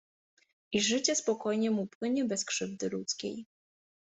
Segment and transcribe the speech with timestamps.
[0.73, 3.45] I życie spokojnie mu płynie bez krzywdy ludzkiej.